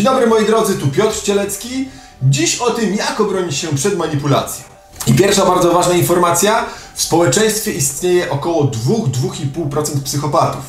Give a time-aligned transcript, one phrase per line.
[0.00, 1.88] Dzień dobry moi drodzy, tu Piotr Cielecki.
[2.22, 4.64] Dziś o tym, jak obronić się przed manipulacją.
[5.06, 6.66] I pierwsza bardzo ważna informacja.
[6.94, 10.62] W społeczeństwie istnieje około 2-2,5% psychopatów.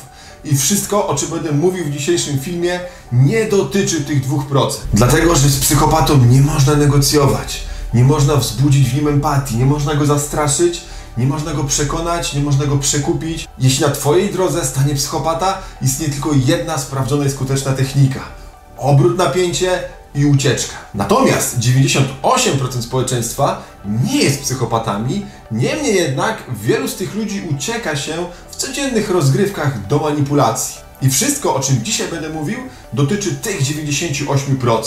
[0.44, 2.80] I wszystko, o czym będę mówił w dzisiejszym filmie,
[3.12, 4.70] nie dotyczy tych 2%.
[4.94, 7.62] Dlatego, że z psychopatą nie można negocjować,
[7.94, 10.80] nie można wzbudzić w nim empatii, nie można go zastraszyć,
[11.18, 13.48] nie można go przekonać, nie można go przekupić.
[13.58, 18.41] Jeśli na Twojej drodze stanie psychopata, istnieje tylko jedna sprawdzona i skuteczna technika.
[18.82, 19.82] Obrót napięcie
[20.14, 20.74] i ucieczka.
[20.94, 23.62] Natomiast 98% społeczeństwa
[24.04, 29.98] nie jest psychopatami, niemniej jednak wielu z tych ludzi ucieka się w codziennych rozgrywkach do
[29.98, 30.80] manipulacji.
[31.02, 32.58] I wszystko, o czym dzisiaj będę mówił,
[32.92, 34.82] dotyczy tych 98%.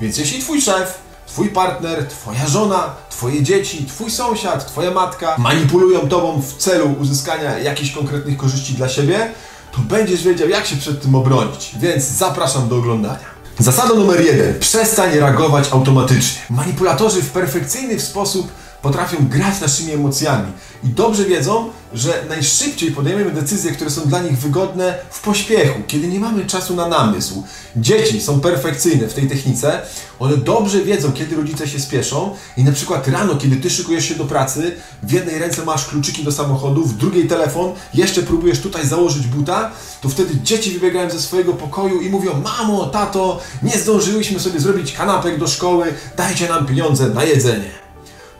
[0.00, 6.08] Więc jeśli Twój szef, Twój partner, Twoja żona, Twoje dzieci, Twój sąsiad, Twoja matka manipulują
[6.08, 9.32] Tobą w celu uzyskania jakichś konkretnych korzyści dla siebie,
[9.72, 11.74] to będziesz wiedział, jak się przed tym obronić.
[11.80, 13.31] Więc zapraszam do oglądania.
[13.58, 14.58] Zasada numer jeden.
[14.58, 16.42] Przestań reagować automatycznie.
[16.50, 18.48] Manipulatorzy w perfekcyjny sposób
[18.82, 20.52] potrafią grać naszymi emocjami
[20.84, 26.08] i dobrze wiedzą, że najszybciej podejmiemy decyzje, które są dla nich wygodne w pośpiechu, kiedy
[26.08, 27.42] nie mamy czasu na namysł.
[27.76, 29.82] Dzieci są perfekcyjne w tej technice,
[30.18, 34.14] one dobrze wiedzą, kiedy rodzice się spieszą i na przykład rano, kiedy ty szykujesz się
[34.14, 38.86] do pracy, w jednej ręce masz kluczyki do samochodu, w drugiej telefon, jeszcze próbujesz tutaj
[38.86, 44.40] założyć buta, to wtedy dzieci wybiegają ze swojego pokoju i mówią: Mamo, tato, nie zdążyłyśmy
[44.40, 47.82] sobie zrobić kanapek do szkoły, dajcie nam pieniądze na jedzenie.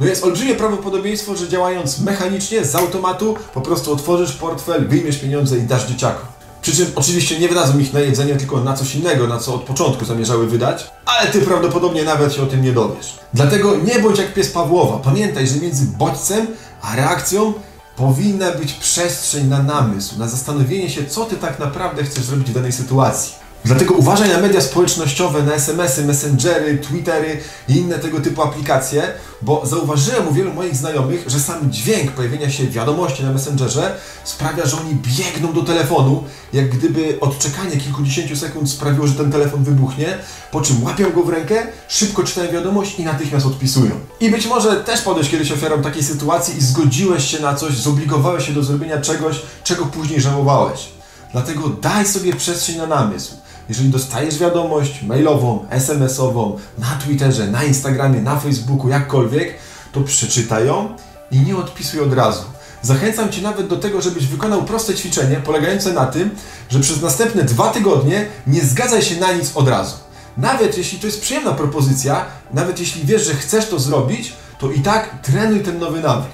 [0.02, 5.58] No jest olbrzymie prawdopodobieństwo, że działając mechanicznie, z automatu, po prostu otworzysz portfel, wyjmiesz pieniądze
[5.58, 6.26] i dasz dzieciakom.
[6.62, 9.62] Przy czym oczywiście nie wydadzą ich na jedzenie, tylko na coś innego, na co od
[9.62, 13.18] początku zamierzały wydać, ale ty prawdopodobnie nawet się o tym nie dowiesz.
[13.34, 14.98] Dlatego nie bądź jak pies Pawłowa.
[14.98, 16.46] Pamiętaj, że między bodźcem
[16.82, 17.52] a reakcją
[17.96, 22.54] powinna być przestrzeń na namysł, na zastanowienie się, co ty tak naprawdę chcesz zrobić w
[22.54, 23.41] danej sytuacji.
[23.64, 29.02] Dlatego uważaj na media społecznościowe, na SMS-y, messengery, Twittery i inne tego typu aplikacje,
[29.42, 34.66] bo zauważyłem u wielu moich znajomych, że sam dźwięk pojawienia się wiadomości na messengerze sprawia,
[34.66, 40.18] że oni biegną do telefonu, jak gdyby odczekanie kilkudziesięciu sekund sprawiło, że ten telefon wybuchnie,
[40.50, 43.90] po czym łapią go w rękę, szybko czytają wiadomość i natychmiast odpisują.
[44.20, 48.46] I być może też podejść kiedyś ofiarą takiej sytuacji i zgodziłeś się na coś, zobligowałeś
[48.46, 50.88] się do zrobienia czegoś, czego później żałowałeś.
[51.32, 53.41] Dlatego daj sobie przestrzeń na namysł.
[53.72, 59.54] Jeżeli dostajesz wiadomość mailową, SMS-ową, na Twitterze, na Instagramie, na Facebooku, jakkolwiek,
[59.92, 60.96] to przeczytaj ją
[61.30, 62.42] i nie odpisuj od razu.
[62.82, 66.30] Zachęcam Cię nawet do tego, żebyś wykonał proste ćwiczenie polegające na tym,
[66.70, 69.96] że przez następne dwa tygodnie nie zgadzaj się na nic od razu.
[70.36, 72.24] Nawet jeśli to jest przyjemna propozycja,
[72.54, 76.32] nawet jeśli wiesz, że chcesz to zrobić, to i tak trenuj ten nowy nawyk.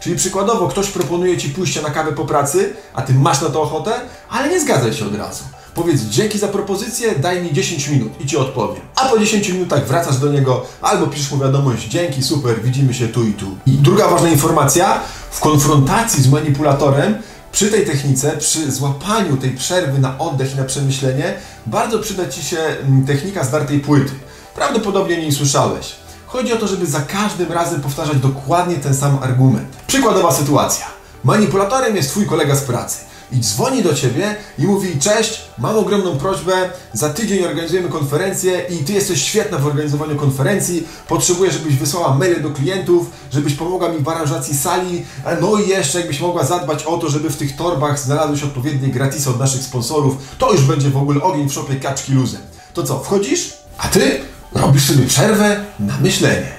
[0.00, 3.62] Czyli przykładowo ktoś proponuje Ci pójście na kawę po pracy, a Ty masz na to
[3.62, 3.92] ochotę,
[4.30, 5.44] ale nie zgadzaj się od razu.
[5.76, 8.82] Powiedz dzięki za propozycję, daj mi 10 minut i Ci odpowiem.
[8.96, 13.08] A po 10 minutach wracasz do niego albo piszesz mu wiadomość dzięki, super, widzimy się
[13.08, 13.46] tu i tu.
[13.66, 15.00] I druga ważna informacja,
[15.30, 17.14] w konfrontacji z manipulatorem
[17.52, 21.34] przy tej technice, przy złapaniu tej przerwy na oddech i na przemyślenie,
[21.66, 24.12] bardzo przyda Ci się mm, technika zdartej płyty.
[24.54, 25.96] Prawdopodobnie nie słyszałeś.
[26.26, 29.68] Chodzi o to, żeby za każdym razem powtarzać dokładnie ten sam argument.
[29.86, 30.86] Przykładowa sytuacja.
[31.24, 36.18] Manipulatorem jest Twój kolega z pracy i dzwoni do ciebie i mówi: Cześć, mam ogromną
[36.18, 40.86] prośbę, za tydzień organizujemy konferencję i ty jesteś świetna w organizowaniu konferencji.
[41.08, 45.04] Potrzebuję, żebyś wysłała maile do klientów, żebyś pomogła mi w aranżacji sali.
[45.40, 48.88] No i jeszcze, jakbyś mogła zadbać o to, żeby w tych torbach znalazły się odpowiednie
[48.88, 50.16] gratisy od naszych sponsorów.
[50.38, 52.40] To już będzie w ogóle ogień w szopie kaczki luzem.
[52.74, 53.54] To co, wchodzisz?
[53.78, 54.20] A ty
[54.54, 56.52] robisz sobie przerwę na myślenie.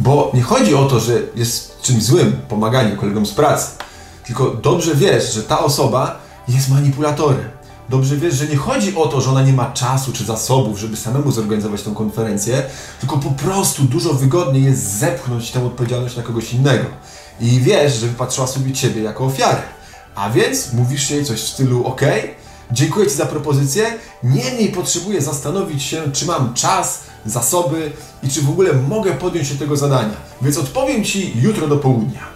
[0.00, 3.66] Bo nie chodzi o to, że jest czymś złym pomaganie kolegom z pracy
[4.26, 6.18] tylko dobrze wiesz, że ta osoba
[6.48, 7.48] jest manipulatorem.
[7.88, 10.96] Dobrze wiesz, że nie chodzi o to, że ona nie ma czasu czy zasobów, żeby
[10.96, 12.62] samemu zorganizować tę konferencję,
[13.00, 16.84] tylko po prostu dużo wygodniej jest zepchnąć tę odpowiedzialność na kogoś innego.
[17.40, 19.62] I wiesz, że wypatrzyła sobie ciebie jako ofiarę.
[20.14, 22.00] A więc mówisz jej coś w stylu: OK,
[22.72, 28.50] dziękuję Ci za propozycję, niemniej potrzebuję zastanowić się, czy mam czas, zasoby i czy w
[28.50, 30.16] ogóle mogę podjąć się tego zadania.
[30.42, 32.33] Więc odpowiem Ci jutro do południa.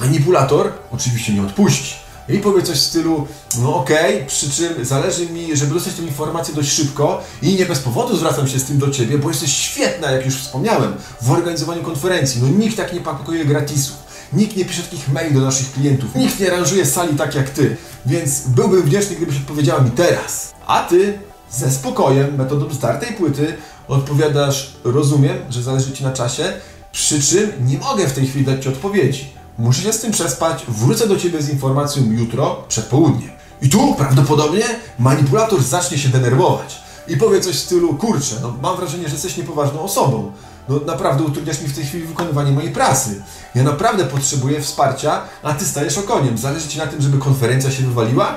[0.00, 1.94] Manipulator oczywiście nie odpuści.
[2.28, 3.26] I powie coś w stylu,
[3.58, 7.66] no okej, okay, przy czym zależy mi, żeby dostać tę informację dość szybko i nie
[7.66, 11.30] bez powodu zwracam się z tym do Ciebie, bo jesteś świetna, jak już wspomniałem, w
[11.30, 12.42] organizowaniu konferencji.
[12.42, 13.96] No nikt tak nie pakuje gratisów,
[14.32, 17.76] nikt nie pisze takich maili do naszych klientów, nikt nie aranżuje sali tak jak Ty,
[18.06, 20.52] więc byłbym wdzięczny, gdybyś odpowiedziała mi teraz.
[20.66, 21.18] A Ty
[21.50, 23.54] ze spokojem, metodą zdartej płyty,
[23.88, 26.52] odpowiadasz, rozumiem, że zależy Ci na czasie,
[26.92, 30.64] przy czym nie mogę w tej chwili dać Ci odpowiedzi Muszę się z tym przespać,
[30.68, 33.30] wrócę do Ciebie z informacją jutro przed południem.
[33.62, 34.64] I tu prawdopodobnie
[34.98, 36.80] manipulator zacznie się denerwować.
[37.08, 40.32] i powie coś w stylu, kurczę, no mam wrażenie, że jesteś niepoważną osobą.
[40.68, 43.22] No naprawdę utrudniasz mi w tej chwili wykonywanie mojej pracy.
[43.54, 46.38] Ja naprawdę potrzebuję wsparcia, a ty stajesz okoniem.
[46.38, 48.34] Zależy ci na tym, żeby konferencja się wywaliła?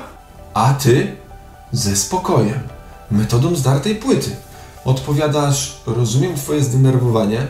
[0.54, 1.16] A ty
[1.72, 2.60] ze spokojem,
[3.10, 4.30] metodą zdartej płyty.
[4.84, 7.46] Odpowiadasz, rozumiem twoje zdenerwowanie,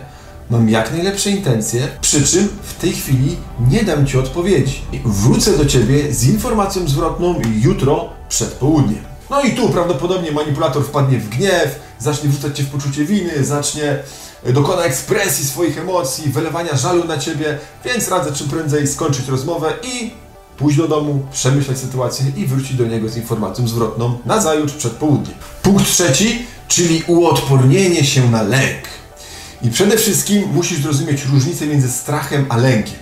[0.51, 3.37] mam jak najlepsze intencje, przy czym w tej chwili
[3.71, 4.83] nie dam ci odpowiedzi.
[5.05, 9.05] Wrócę do ciebie z informacją zwrotną jutro przed południem.
[9.31, 13.99] No i tu prawdopodobnie manipulator wpadnie w gniew, zacznie wrzucać cię w poczucie winy, zacznie
[14.45, 19.73] e, dokona ekspresji swoich emocji, wylewania żalu na ciebie, więc radzę czym prędzej skończyć rozmowę
[19.83, 20.11] i
[20.57, 24.93] pójść do domu, przemyśleć sytuację i wrócić do niego z informacją zwrotną na zajutrz przed
[24.93, 25.37] południem.
[25.63, 28.94] Punkt trzeci, czyli uodpornienie się na lęk.
[29.65, 32.99] I przede wszystkim musisz zrozumieć różnicę między strachem a lękiem.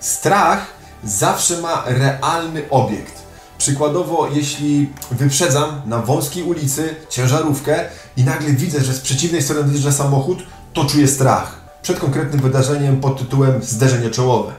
[0.00, 0.66] Strach
[1.04, 3.22] zawsze ma realny obiekt.
[3.58, 7.84] Przykładowo, jeśli wyprzedzam na wąskiej ulicy ciężarówkę
[8.16, 10.38] i nagle widzę, że z przeciwnej strony dojeżdża samochód,
[10.72, 14.52] to czuję strach przed konkretnym wydarzeniem pod tytułem zderzenie czołowe.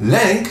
[0.00, 0.48] Lęk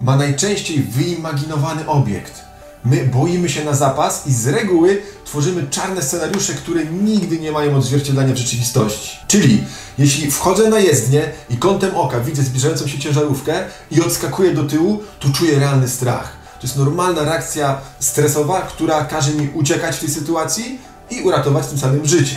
[0.00, 2.44] ma najczęściej wyimaginowany obiekt.
[2.84, 7.76] My boimy się na zapas i z reguły tworzymy czarne scenariusze, które nigdy nie mają
[7.76, 9.18] odzwierciedlenia w rzeczywistości.
[9.28, 9.64] Czyli
[9.98, 15.02] jeśli wchodzę na jezdnię i kątem oka widzę zbliżającą się ciężarówkę i odskakuję do tyłu,
[15.20, 16.32] to czuję realny strach.
[16.60, 20.78] To jest normalna reakcja stresowa, która każe mi uciekać w tej sytuacji
[21.10, 22.36] i uratować tym samym życie.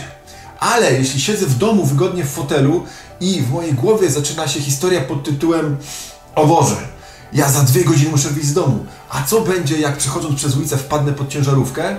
[0.60, 2.84] Ale jeśli siedzę w domu wygodnie w fotelu
[3.20, 5.76] i w mojej głowie zaczyna się historia pod tytułem
[6.34, 6.76] O Boże,
[7.32, 8.86] ja za dwie godziny muszę wyjść z domu.
[9.10, 11.96] A co będzie, jak przechodząc przez ulicę wpadnę pod ciężarówkę?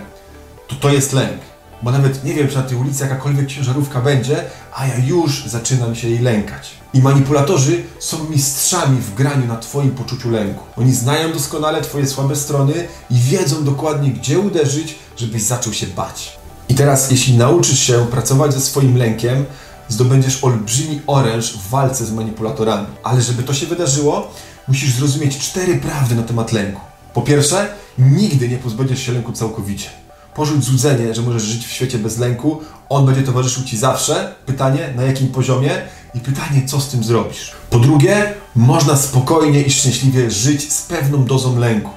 [0.68, 1.38] To to jest lęk.
[1.82, 4.44] Bo nawet nie wiem, czy na tej ulicy jakakolwiek ciężarówka będzie,
[4.76, 6.72] a ja już zaczynam się jej lękać.
[6.94, 10.64] I manipulatorzy są mistrzami w graniu na Twoim poczuciu lęku.
[10.78, 12.74] Oni znają doskonale Twoje słabe strony
[13.10, 16.38] i wiedzą dokładnie, gdzie uderzyć, żebyś zaczął się bać.
[16.70, 19.46] I teraz, jeśli nauczysz się pracować ze swoim lękiem,
[19.90, 22.88] zdobędziesz olbrzymi oręż w walce z manipulatorami.
[23.04, 24.32] Ale żeby to się wydarzyło,
[24.68, 26.82] musisz zrozumieć cztery prawdy na temat lęku.
[27.18, 27.68] Po pierwsze,
[28.00, 29.90] nigdy nie pozbędziesz się lęku całkowicie.
[30.36, 32.62] Porzuć złudzenie, że możesz żyć w świecie bez lęku.
[32.90, 34.36] On będzie towarzyszył Ci zawsze.
[34.46, 35.72] Pytanie, na jakim poziomie?
[36.14, 37.52] I pytanie, co z tym zrobisz?
[37.70, 41.90] Po drugie, można spokojnie i szczęśliwie żyć z pewną dozą lęku.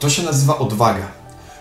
[0.00, 1.06] To się nazywa odwaga.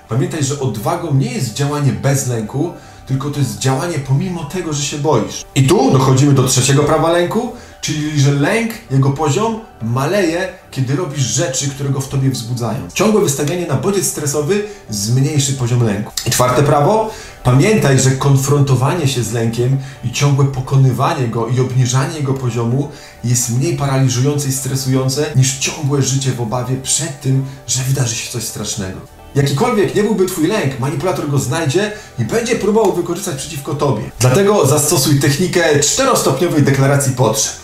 [0.09, 2.73] Pamiętaj, że odwagą nie jest działanie bez lęku,
[3.07, 5.45] tylko to jest działanie pomimo tego, że się boisz.
[5.55, 11.23] I tu dochodzimy do trzeciego prawa lęku, czyli że lęk, jego poziom maleje, kiedy robisz
[11.23, 12.79] rzeczy, które go w tobie wzbudzają.
[12.93, 16.11] Ciągłe wystawianie na bodziec stresowy zmniejszy poziom lęku.
[16.27, 17.09] I czwarte prawo,
[17.43, 22.89] pamiętaj, że konfrontowanie się z lękiem i ciągłe pokonywanie go i obniżanie jego poziomu
[23.23, 28.31] jest mniej paraliżujące i stresujące niż ciągłe życie w obawie przed tym, że wydarzy się
[28.31, 28.99] coś strasznego.
[29.35, 34.01] Jakikolwiek nie byłby Twój lęk, manipulator go znajdzie i będzie próbował wykorzystać przeciwko Tobie.
[34.19, 37.60] Dlatego zastosuj technikę czterostopniowej deklaracji potrzeb.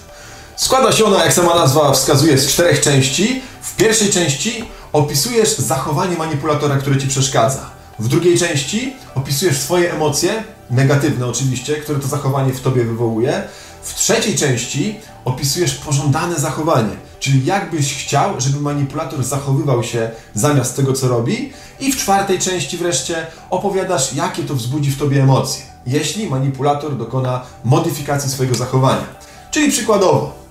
[0.58, 3.42] Składa się ona, jak sama nazwa wskazuje, z czterech części.
[3.62, 4.64] W pierwszej części
[4.94, 7.70] opisujesz zachowanie manipulatora, które Ci przeszkadza.
[8.00, 13.44] W drugiej części opisujesz swoje emocje, negatywne oczywiście, które to zachowanie w Tobie wywołuje.
[13.84, 20.76] W trzeciej części opisujesz pożądane zachowanie, czyli jak byś chciał, żeby manipulator zachowywał się zamiast
[20.76, 21.54] tego, co robi.
[21.80, 27.42] I w czwartej części wreszcie opowiadasz, jakie to wzbudzi w Tobie emocje, jeśli manipulator dokona
[27.64, 29.06] modyfikacji swojego zachowania.
[29.52, 30.47] Czyli przykładowo,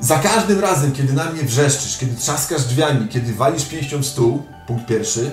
[0.00, 4.42] za każdym razem, kiedy na mnie wrzeszczysz, kiedy trzaskasz drzwiami, kiedy walisz pięścią w stół,
[4.66, 5.30] punkt pierwszy,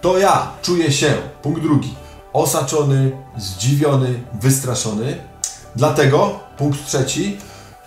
[0.00, 1.94] to ja czuję się, punkt drugi,
[2.32, 5.16] osaczony, zdziwiony, wystraszony.
[5.76, 7.38] Dlatego, punkt trzeci,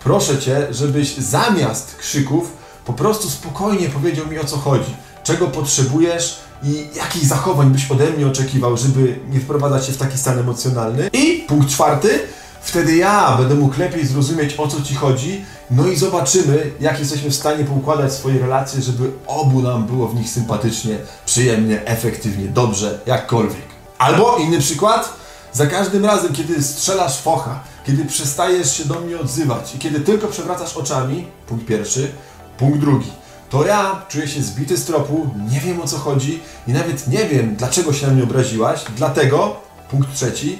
[0.04, 2.52] proszę Cię, żebyś zamiast krzyków
[2.86, 8.10] po prostu spokojnie powiedział mi o co chodzi, czego potrzebujesz i jakich zachowań byś ode
[8.10, 11.10] mnie oczekiwał, żeby nie wprowadzać się w taki stan emocjonalny.
[11.14, 12.20] I punkt czwarty,
[12.62, 17.30] wtedy ja będę mógł lepiej zrozumieć o co Ci chodzi, no i zobaczymy, jak jesteśmy
[17.30, 23.00] w stanie poukładać swoje relacje, żeby obu nam było w nich sympatycznie, przyjemnie, efektywnie, dobrze,
[23.06, 23.70] jakkolwiek.
[23.98, 25.14] Albo inny przykład,
[25.54, 30.28] za każdym razem, kiedy strzelasz focha, kiedy przestajesz się do mnie odzywać i kiedy tylko
[30.28, 32.12] przewracasz oczami, punkt pierwszy,
[32.58, 33.12] punkt drugi,
[33.50, 37.26] to ja czuję się zbity z tropu, nie wiem o co chodzi i nawet nie
[37.26, 39.56] wiem, dlaczego się na mnie obraziłaś, dlatego,
[39.90, 40.60] punkt trzeci,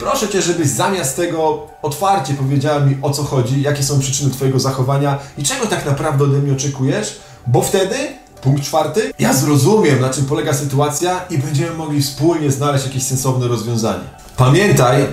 [0.00, 4.58] proszę Cię, żebyś zamiast tego otwarcie powiedziała mi o co chodzi, jakie są przyczyny Twojego
[4.58, 7.96] zachowania i czego tak naprawdę ode mnie oczekujesz, bo wtedy
[8.42, 9.12] Punkt czwarty.
[9.18, 14.04] Ja zrozumiem, na czym polega sytuacja i będziemy mogli wspólnie znaleźć jakieś sensowne rozwiązanie.
[14.36, 15.06] Pamiętaj,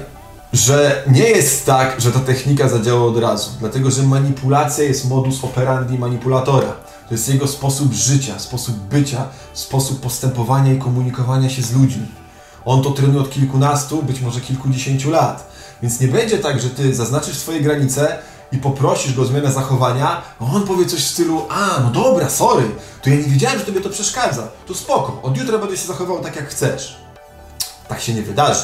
[0.53, 5.43] że nie jest tak, że ta technika zadziała od razu, dlatego że manipulacja jest modus
[5.43, 6.73] operandi manipulatora.
[7.07, 12.05] To jest jego sposób życia, sposób bycia, sposób postępowania i komunikowania się z ludźmi.
[12.67, 15.51] On to trenuje od kilkunastu, być może kilkudziesięciu lat.
[15.81, 18.17] Więc nie będzie tak, że ty zaznaczysz swoje granice
[18.51, 22.63] i poprosisz go o zmianę zachowania, on powie coś w stylu, a no dobra, sorry,
[23.01, 24.47] to ja nie wiedziałem, że tobie to przeszkadza.
[24.67, 26.97] To spoko, od jutra będę się zachowywał tak jak chcesz.
[27.87, 28.63] Tak się nie wydarzy.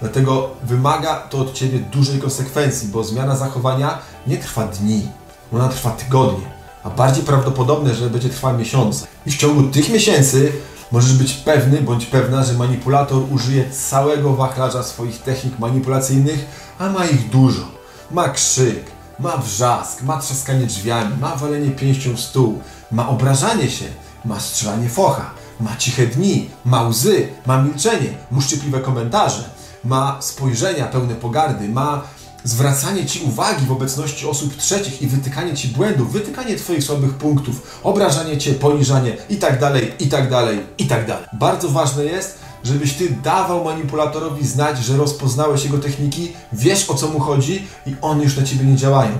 [0.00, 5.08] Dlatego wymaga to od ciebie dużej konsekwencji, bo zmiana zachowania nie trwa dni,
[5.52, 6.46] ona trwa tygodnie,
[6.84, 9.06] a bardziej prawdopodobne, że będzie trwała miesiące.
[9.26, 10.52] I w ciągu tych miesięcy
[10.92, 16.46] możesz być pewny bądź pewna, że manipulator użyje całego wachlarza swoich technik manipulacyjnych,
[16.78, 17.62] a ma ich dużo.
[18.10, 18.84] Ma krzyk,
[19.18, 23.84] ma wrzask, ma trzaskanie drzwiami, ma walenie pięścią w stół, ma obrażanie się,
[24.24, 25.30] ma strzelanie focha,
[25.60, 29.44] ma ciche dni, ma łzy, ma milczenie, muszczypliwe komentarze,
[29.84, 32.02] ma spojrzenia pełne pogardy, ma
[32.44, 37.80] zwracanie Ci uwagi w obecności osób trzecich i wytykanie Ci błędów, wytykanie Twoich słabych punktów,
[37.82, 41.26] obrażanie Cię, poniżanie i tak dalej, i tak dalej, i tak dalej.
[41.32, 47.08] Bardzo ważne jest, żebyś Ty dawał manipulatorowi znać, że rozpoznałeś jego techniki, wiesz o co
[47.08, 49.18] mu chodzi i one już na Ciebie nie działają.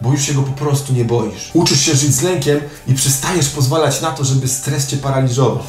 [0.00, 1.50] Bo już się go po prostu nie boisz.
[1.54, 5.64] Uczysz się żyć z lękiem i przestajesz pozwalać na to, żeby stres Cię paraliżował.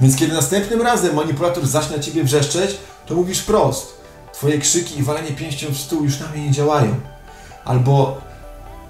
[0.00, 2.76] Więc kiedy następnym razem manipulator zacznie na Ciebie wrzeszczeć,
[3.06, 3.99] to mówisz prost.
[4.40, 6.94] Twoje krzyki i walenie pięścią w stół już na mnie nie działają.
[7.64, 8.20] Albo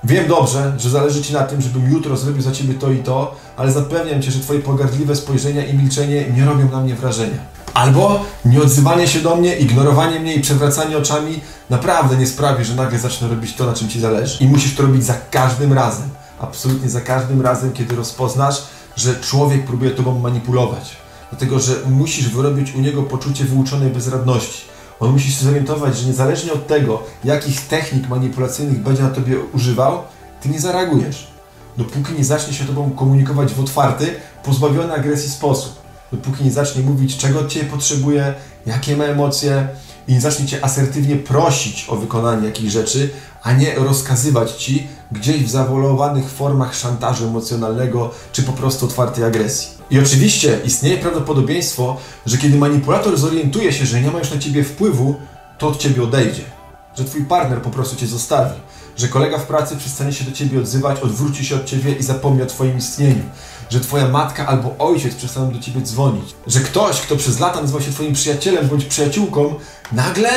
[0.04, 3.34] wiem dobrze, że zależy Ci na tym, żebym jutro zrobił za Ciebie to i to,
[3.56, 7.38] ale zapewniam Cię, że Twoje pogardliwe spojrzenia i milczenie nie robią na mnie wrażenia.
[7.74, 11.40] Albo nieodzywanie się do mnie, ignorowanie mnie i przewracanie oczami
[11.70, 14.44] naprawdę nie sprawi, że nagle zacznę robić to, na czym Ci zależy.
[14.44, 16.08] I musisz to robić za każdym razem.
[16.40, 18.62] Absolutnie za każdym razem, kiedy rozpoznasz,
[18.96, 20.96] że człowiek próbuje Tobą manipulować.
[21.30, 24.70] Dlatego, że musisz wyrobić u niego poczucie wyuczonej bezradności.
[25.00, 30.02] On musi się zorientować, że niezależnie od tego, jakich technik manipulacyjnych będzie na Tobie używał,
[30.40, 31.28] Ty nie zareagujesz.
[31.78, 34.14] Dopóki nie zacznie się Tobą komunikować w otwarty,
[34.44, 35.72] pozbawiony agresji sposób.
[36.12, 38.34] Dopóki nie zacznie mówić, czego od Ciebie potrzebuje,
[38.66, 39.68] jakie ma emocje
[40.08, 43.10] i nie zacznie Cię asertywnie prosić o wykonanie jakichś rzeczy,
[43.42, 49.79] a nie rozkazywać Ci gdzieś w zawolowanych formach szantażu emocjonalnego czy po prostu otwartej agresji.
[49.90, 54.64] I oczywiście istnieje prawdopodobieństwo, że kiedy manipulator zorientuje się, że nie ma już na Ciebie
[54.64, 55.14] wpływu,
[55.58, 56.42] to od Ciebie odejdzie.
[56.98, 58.60] Że Twój partner po prostu Cię zostawi.
[58.96, 62.42] Że kolega w pracy przestanie się do Ciebie odzywać, odwróci się od Ciebie i zapomni
[62.42, 63.22] o Twoim istnieniu.
[63.70, 66.34] Że Twoja matka albo ojciec przestaną do Ciebie dzwonić.
[66.46, 69.54] Że ktoś, kto przez lata nazywał się Twoim przyjacielem bądź przyjaciółką,
[69.92, 70.30] nagle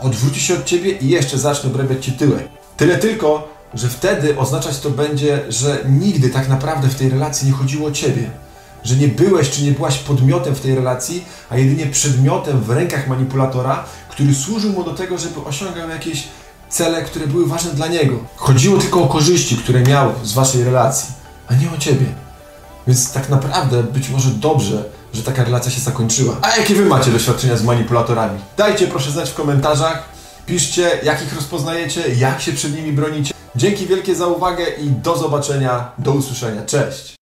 [0.00, 2.48] odwróci się od Ciebie i jeszcze zacznie obrabiać Ci tyłek.
[2.76, 7.54] Tyle tylko, że wtedy oznaczać to będzie, że nigdy tak naprawdę w tej relacji nie
[7.54, 8.30] chodziło o Ciebie.
[8.84, 13.08] Że nie byłeś czy nie byłaś podmiotem w tej relacji, a jedynie przedmiotem w rękach
[13.08, 16.24] manipulatora, który służył mu do tego, żeby osiągał jakieś
[16.68, 18.18] cele, które były ważne dla niego.
[18.36, 21.14] Chodziło tylko o korzyści, które miał z Waszej relacji,
[21.48, 22.06] a nie o Ciebie.
[22.86, 24.84] Więc tak naprawdę być może dobrze,
[25.14, 26.36] że taka relacja się zakończyła.
[26.42, 28.40] A jakie Wy macie doświadczenia z manipulatorami?
[28.56, 30.08] Dajcie proszę znać w komentarzach.
[30.46, 33.34] Piszcie, jak ich rozpoznajecie, jak się przed nimi bronicie.
[33.56, 36.62] Dzięki wielkie za uwagę i do zobaczenia, do usłyszenia.
[36.62, 37.19] Cześć!